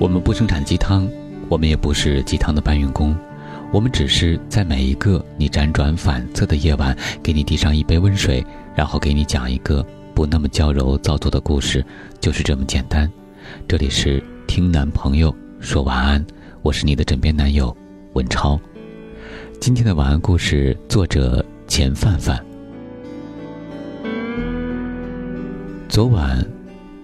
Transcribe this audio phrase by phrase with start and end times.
[0.00, 1.06] 我们不生产鸡汤，
[1.46, 3.14] 我们也不是鸡汤的搬运工，
[3.70, 8.42] 我们只是在每一个你辗转反侧的夜晚，给你递上一杯温水，
[8.74, 11.84] 然后给你讲一个不那么娇柔造作的故事，
[12.18, 13.12] 就是这么简单。
[13.68, 16.24] 这里是听男朋友说晚安，
[16.62, 17.76] 我是你的枕边男友
[18.14, 18.58] 文超。
[19.60, 22.42] 今天的晚安故事作者钱范范。
[25.90, 26.42] 昨晚，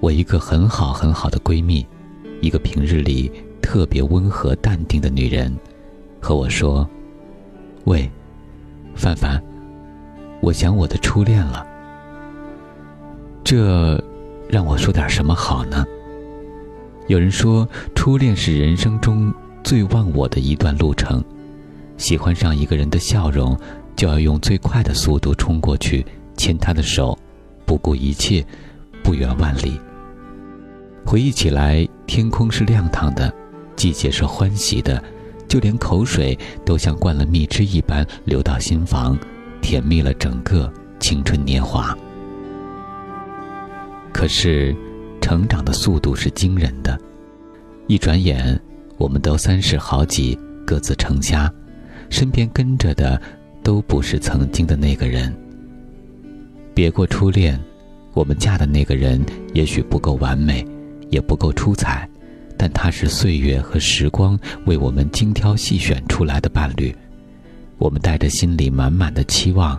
[0.00, 1.86] 我一个很好很好的闺蜜。
[2.46, 5.52] 一个平日里特别温和淡定的女人，
[6.20, 6.88] 和我说
[7.86, 8.08] ：“喂，
[8.94, 9.42] 范范，
[10.40, 11.66] 我想我的初恋了。”
[13.42, 14.00] 这
[14.48, 15.84] 让我说点什么好呢？
[17.08, 21.22] 有人说，初恋是人生中最忘我的一段路程。
[21.96, 23.58] 喜欢上一个人的笑容，
[23.96, 27.18] 就要用最快的速度冲过去牵他的手，
[27.64, 28.46] 不顾一切，
[29.02, 29.80] 不远万里。
[31.04, 33.30] 回忆起来，天空是亮堂的，
[33.76, 35.04] 季节是欢喜的，
[35.46, 39.18] 就连口水都像灌了蜜汁一般流到心房，
[39.60, 41.94] 甜蜜了整个青春年华。
[44.14, 44.74] 可是，
[45.20, 46.98] 成长的速度是惊人的，
[47.86, 48.58] 一转眼，
[48.96, 51.52] 我们都三十好几，各自成家，
[52.08, 53.20] 身边跟着的
[53.62, 55.30] 都不是曾经的那个人。
[56.72, 57.62] 别过初恋，
[58.14, 60.66] 我们嫁的那个人也许不够完美。
[61.10, 62.08] 也不够出彩，
[62.56, 66.94] 但他是岁月和时光为我们精挑细选出来的伴侣。
[67.78, 69.78] 我们带着心里满满的期望，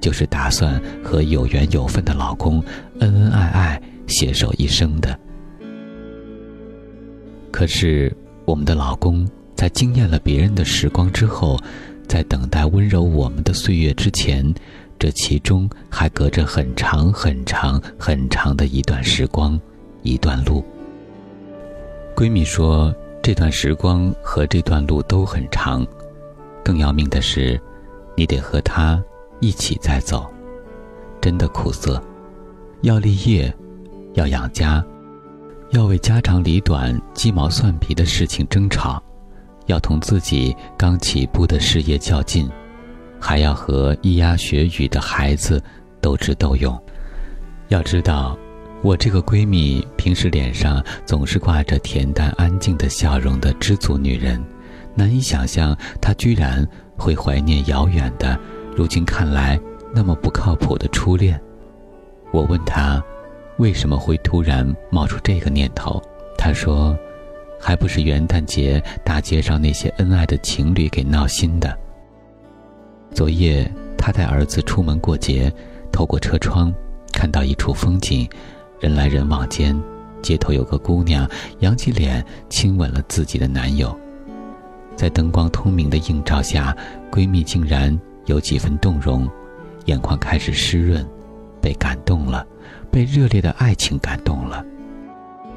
[0.00, 2.62] 就是打算和有缘有份的老公
[2.98, 5.18] 恩恩爱爱、携手一生的。
[7.50, 11.58] 可是，我们的老公在惊艳了别人的时光之后，
[12.06, 14.52] 在等待温柔我们的岁月之前，
[14.98, 19.58] 这其中还隔着很长很长很长的一段时光。
[20.08, 20.64] 一段路。
[22.16, 22.92] 闺蜜说
[23.22, 25.86] ：“这段时光和这段路都很长，
[26.64, 27.60] 更要命的是，
[28.16, 29.00] 你得和他
[29.38, 30.26] 一起再走，
[31.20, 32.02] 真的苦涩。
[32.80, 33.54] 要立业，
[34.14, 34.84] 要养家，
[35.70, 39.00] 要为家长里短、鸡毛蒜皮的事情争吵，
[39.66, 42.50] 要同自己刚起步的事业较劲，
[43.20, 45.62] 还要和咿呀学语的孩子
[46.00, 46.76] 斗智斗勇。
[47.68, 48.36] 要知道。”
[48.80, 54.42] 我这个闺蜜平时脸上总是挂着恬淡安静的笑容的知足女人，
[54.94, 56.66] 难以想象她居然
[56.96, 58.38] 会怀念遥远的、
[58.76, 59.58] 如今看来
[59.92, 61.38] 那么不靠谱的初恋。
[62.30, 63.02] 我问她，
[63.58, 66.00] 为什么会突然冒出这个念头？
[66.36, 66.96] 她说，
[67.60, 71.76] 还不是元旦节大街上那些恩爱的情侣给闹心的。
[73.12, 73.68] 昨夜
[73.98, 75.52] 她带儿子出门过节，
[75.90, 76.72] 透过车窗
[77.12, 78.26] 看到一处风景。
[78.80, 79.76] 人来人往间，
[80.22, 81.28] 街头有个姑娘
[81.60, 83.96] 扬起脸亲吻了自己的男友。
[84.94, 86.76] 在灯光通明的映照下，
[87.10, 87.96] 闺蜜竟然
[88.26, 89.28] 有几分动容，
[89.86, 91.06] 眼眶开始湿润，
[91.60, 92.46] 被感动了，
[92.90, 94.64] 被热烈的爱情感动了。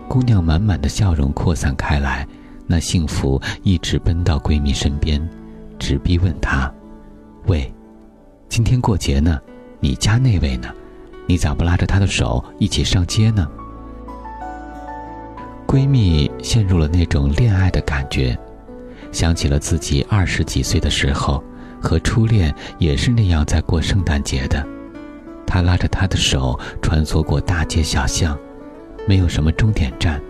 [0.08, 2.28] 姑娘满满的笑容扩散开来，
[2.68, 5.22] 那幸福一直奔到闺蜜身边，
[5.80, 6.72] 直逼问她
[7.48, 7.72] ：“喂，
[8.50, 9.40] 今天过节呢，
[9.80, 10.68] 你家那位呢？”
[11.32, 13.48] 你咋不拉着她的手一起上街呢？
[15.66, 18.38] 闺蜜陷入了那种恋爱的感觉，
[19.14, 21.42] 想起了自己二十几岁的时候，
[21.82, 24.62] 和初恋也是那样在过圣诞节的。
[25.48, 28.38] 她拉着他的手穿梭过大街小巷，
[29.08, 30.22] 没有什么终点站，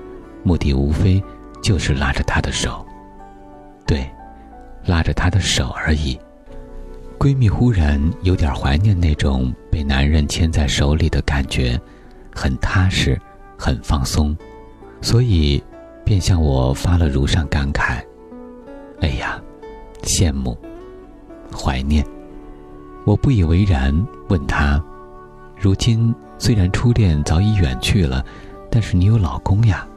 [0.44, 1.20] 目的无非
[1.64, 2.86] 就是拉着他的手。
[3.88, 4.08] 对，
[4.86, 6.20] 拉着他的手而已。
[7.22, 11.80] 闺蜜忽然有点怀念那种被男人牵在手里的感觉，
[12.34, 13.16] 很踏实，
[13.56, 14.36] 很放松，
[15.04, 15.64] 所以
[16.04, 18.02] 便向我发了如上感慨
[19.02, 19.40] ：“哎呀，
[20.02, 20.58] 羡慕，
[21.56, 22.04] 怀念。”
[23.06, 23.94] 我不以为然，
[24.29, 24.84] 问她
[25.62, 28.26] ：“如今虽然初恋早已远去了，
[28.72, 29.88] 但是你有老公呀？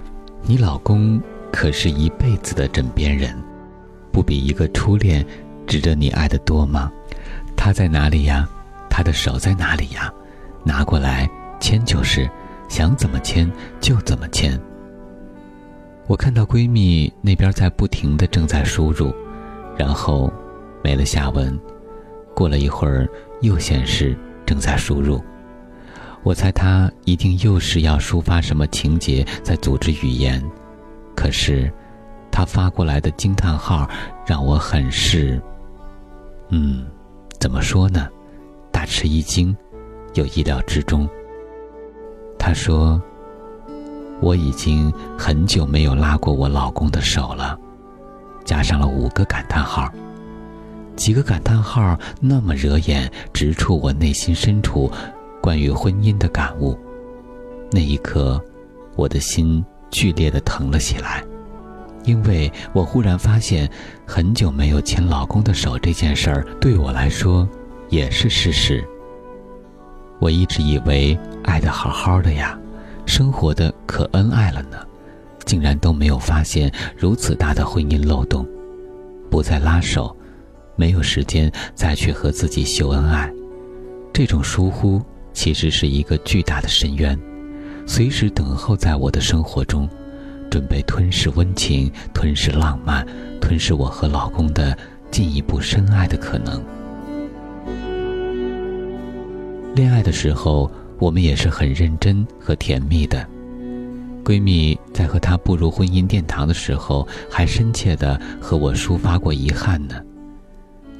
[0.42, 1.18] 你老公
[1.50, 3.34] 可是一辈子的枕边人，
[4.12, 5.24] 不比一个初恋
[5.66, 6.92] 值得你爱的多吗？”
[7.64, 8.46] 他在哪里呀？
[8.90, 10.12] 他的手在哪里呀？
[10.64, 11.26] 拿过来
[11.58, 12.28] 牵就是，
[12.68, 13.50] 想怎么牵
[13.80, 14.60] 就怎么牵。
[16.06, 19.10] 我看到闺蜜那边在不停的正在输入，
[19.78, 20.30] 然后
[20.82, 21.58] 没了下文。
[22.34, 23.08] 过了一会儿
[23.40, 24.14] 又显示
[24.44, 25.24] 正在输入，
[26.22, 30.38] 我猜她一定又是要抒发什么情节，在组织语言。
[31.16, 31.72] 可是，
[32.30, 33.88] 她发过来的惊叹号
[34.26, 35.40] 让我很是，
[36.50, 36.84] 嗯。
[37.44, 38.08] 怎么说呢？
[38.72, 39.54] 大吃一惊，
[40.14, 41.06] 又意料之中。
[42.38, 42.98] 他说
[44.18, 47.58] ：“我已经很久没有拉过我老公的手了，
[48.46, 49.92] 加上了五个感叹号。
[50.96, 54.90] 几个感叹号那么惹眼，直触我内心深处
[55.42, 56.74] 关于婚姻的感悟。
[57.70, 58.42] 那一刻，
[58.96, 61.22] 我的心剧烈的疼了起来，
[62.04, 63.68] 因为我忽然发现，
[64.06, 67.48] 很久没有牵老公的手这件事儿，对我来说
[67.88, 68.86] 也是事实。
[70.20, 72.58] 我一直以为爱的好好的呀，
[73.04, 74.78] 生活的可恩爱了呢，
[75.44, 78.46] 竟然都没有发现如此大的婚姻漏洞，
[79.30, 80.14] 不再拉手。
[80.76, 83.32] 没有时间再去和自己秀恩爱，
[84.12, 85.00] 这种疏忽
[85.32, 87.16] 其实是一个巨大的深渊，
[87.86, 89.88] 随时等候在我的生活中，
[90.54, 93.04] 准备吞噬温情、吞噬浪漫、
[93.40, 94.78] 吞噬我和老公的
[95.10, 96.62] 进一步深爱的可能。
[99.74, 100.70] 恋爱的时候，
[101.00, 103.26] 我们也是很认真和甜蜜的。
[104.24, 110.00] 闺蜜在和她步入婚姻殿堂的时候，还深切的和我抒发过遗憾呢。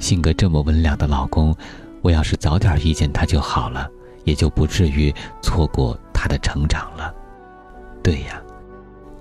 [0.00, 1.54] 性格这么温良的老公，
[2.02, 3.88] 我要是早点遇见他就好了，
[4.24, 7.14] 也就不至于错过他的成长了。
[8.02, 8.42] 对呀，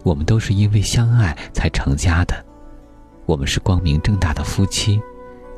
[0.03, 2.35] 我们都是因为相爱才成家的，
[3.25, 5.01] 我们是光明正大的夫妻，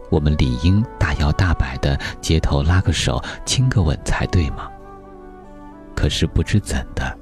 [0.10, 4.70] 我们理应大摇大摆的街头拉个手、亲个吻才对吗？
[5.96, 7.18] 可是不知怎的，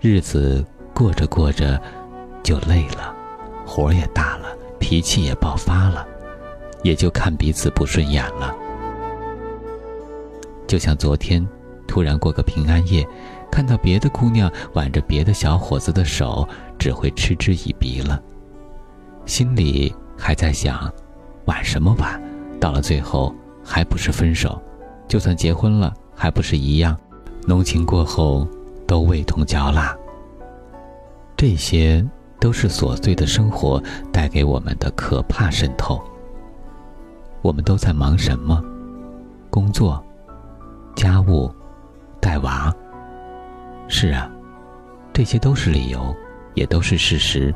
[0.00, 0.64] 日子
[0.94, 1.80] 过着过着，
[2.42, 3.14] 就累了，
[3.66, 4.46] 火也大了，
[4.78, 6.06] 脾气也爆发了。
[6.84, 8.54] 也就看彼此不顺眼了。
[10.68, 11.44] 就像昨天，
[11.88, 13.04] 突然过个平安夜，
[13.50, 16.48] 看到别的姑娘挽着别的小伙子的手，
[16.78, 18.22] 只会嗤之以鼻了。
[19.26, 20.90] 心里还在想，
[21.46, 22.20] 挽什么挽？
[22.60, 23.34] 到了最后
[23.64, 24.60] 还不是分手？
[25.06, 26.96] 就算结婚了，还不是一样？
[27.46, 28.46] 浓情过后，
[28.86, 29.96] 都味同嚼蜡。
[31.36, 32.06] 这些
[32.40, 36.02] 都是琐碎的生活带给我们的可怕渗透。
[37.42, 38.62] 我们都在忙什么？
[39.50, 40.04] 工作、
[40.94, 41.50] 家务、
[42.20, 42.74] 带娃。
[43.88, 44.30] 是啊，
[45.12, 46.14] 这些都是理由，
[46.54, 47.54] 也都是事实。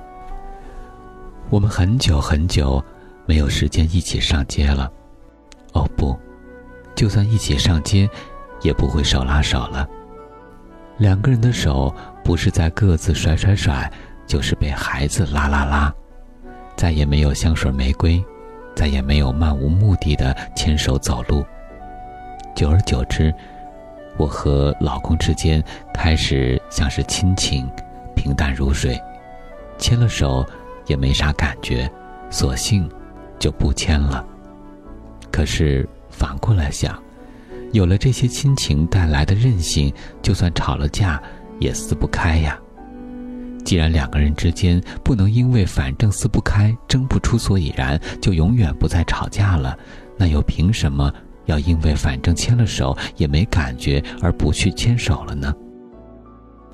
[1.50, 2.82] 我们很久很久
[3.26, 4.90] 没有时间一起上街了。
[5.74, 6.18] 哦不，
[6.94, 8.08] 就算一起上街，
[8.62, 9.86] 也不会手拉手了。
[10.98, 11.94] 两个人的手
[12.24, 13.90] 不是在各自甩甩甩，
[14.26, 15.94] 就是被孩子拉拉拉。
[16.76, 18.22] 再也没有香水玫瑰。
[18.74, 21.44] 再也没有漫无目的的牵手走路。
[22.56, 23.30] 久而久之，
[24.16, 25.62] 我和老公之间
[25.92, 27.68] 开始像是亲情，
[28.14, 29.00] 平淡如水，
[29.78, 30.44] 牵了手
[30.86, 31.90] 也没啥感觉，
[32.30, 32.88] 索性
[33.38, 34.24] 就不牵了。
[35.30, 36.96] 可是反过来想，
[37.72, 41.20] 有了这些亲情带来的韧性，就算吵了架
[41.58, 42.58] 也撕不开呀。
[43.64, 49.78] 既然两个人之间不能因为反正撕不开、争不出所以然，就永远不再吵架了，
[50.18, 51.10] 那又凭什么
[51.46, 55.54] 要因为反正牵了手也没感觉而不去牵手了呢？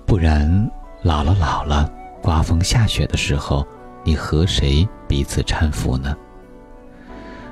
[0.06, 0.70] 不然，
[1.02, 1.90] 老了老了，
[2.22, 3.66] 刮风下雪的时候，
[4.04, 6.16] 你和谁彼此搀扶呢？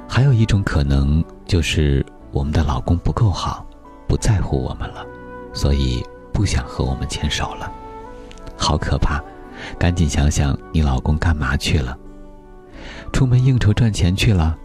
[0.09, 3.67] 还有一种可能就是我们的老公不够好，
[4.07, 5.05] 不在乎我们了，
[5.53, 7.71] 所以不想和我们牵手了。
[8.57, 9.23] 好可怕！
[9.79, 11.97] 赶紧想想，你老公干嘛去了？
[13.13, 14.57] 出门应酬赚钱去了，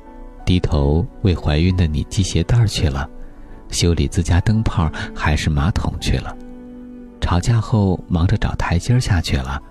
[0.46, 3.10] 低头为怀孕的你系鞋带去了，
[3.70, 6.36] 修理自家灯泡还是马桶去了？
[7.20, 9.62] 吵架后忙着找台阶下去了，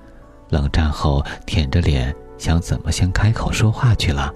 [0.48, 4.32] 冷战后舔着脸想怎么先开口说话去了？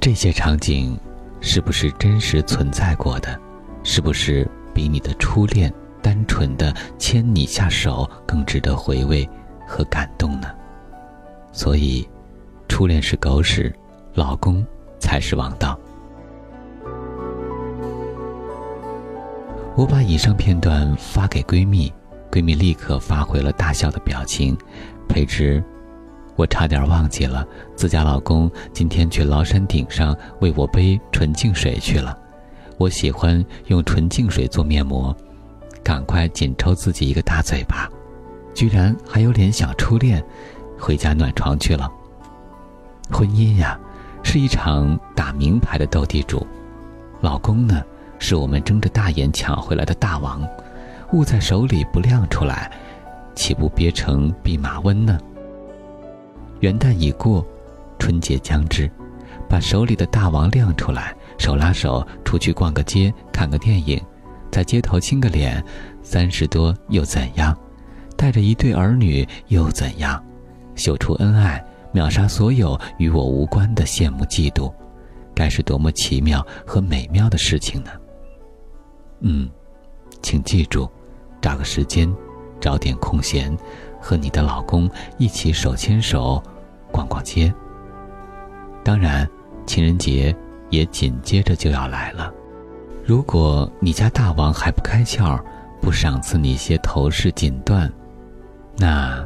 [0.00, 0.98] 这些场景，
[1.40, 3.38] 是不是真实存在过的？
[3.82, 5.72] 是不是比你的初恋？
[6.02, 9.26] 单纯的牵你下手更值得回味
[9.66, 10.48] 和感动呢。
[11.50, 12.06] 所以，
[12.68, 13.74] 初恋是狗屎，
[14.12, 14.62] 老公
[15.04, 15.78] 才是王道。
[19.76, 21.92] 我把以上片段发给闺蜜，
[22.32, 24.56] 闺蜜立刻发回了大笑的表情。
[25.06, 25.62] 培植，
[26.36, 27.46] 我差点忘记了，
[27.76, 32.16] 自家老公今天去崂山顶上为我背纯净水去了。
[32.78, 35.14] 我喜欢用纯净水做面膜。
[35.82, 37.90] 赶快紧抽自己一个大嘴巴，
[38.54, 40.24] 居然还有脸想初恋，
[40.78, 41.92] 回家暖床去了。
[43.10, 43.78] 婚姻呀，
[44.24, 46.44] 是一场打名牌的斗地主，
[47.20, 47.80] 老公呢，
[48.18, 50.42] 是我们睁着大眼抢回来的大王，
[51.12, 52.72] 握在手里不亮出来，
[53.36, 55.16] 岂不憋成弼马温呢？
[56.58, 57.46] 元旦已过，
[57.98, 58.90] 春节将至，
[59.48, 64.02] 把手里的大王亮出来，手拉手出去逛个街，看个电影。
[64.50, 65.62] 在街头亲个脸，
[66.02, 67.56] 三十多又怎样？
[68.16, 70.20] 带着一对儿女又怎样？
[70.74, 71.62] 秀出恩爱，
[71.94, 74.70] 秒杀所有与我无关的羡慕嫉妒，
[75.32, 77.90] 该是多么奇妙和美妙的事情呢？
[79.20, 79.48] 嗯，
[80.20, 80.90] 请记住，
[81.40, 82.12] 找个时间，
[82.60, 83.56] 找点空闲，
[84.00, 86.42] 和你的老公一起手牵手
[86.90, 87.54] 逛逛街。
[88.82, 89.24] 当然，
[89.64, 90.34] 情人节
[90.70, 92.34] 也紧接着就要来了。
[93.04, 95.40] 如果你家大王还不开窍，
[95.80, 97.88] 不赏赐你一些头饰锦缎，
[98.78, 99.24] 那，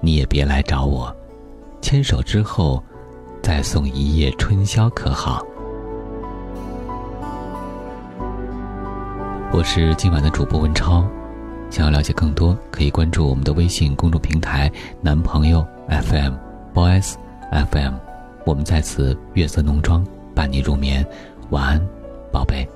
[0.00, 1.14] 你也别来找我。
[1.80, 2.82] 牵手之后，
[3.42, 5.44] 再送一夜春宵，可好？
[9.50, 11.04] 我是今晚的主播文超，
[11.70, 14.70] 想要了解更多，可以关注我们的微信公众平台
[15.00, 17.14] “男朋友 FM”，boys
[17.50, 17.94] FM。
[18.44, 20.04] 我们在此月色浓妆，
[20.34, 21.06] 伴你入眠，
[21.50, 21.88] 晚安，
[22.30, 22.68] 宝贝。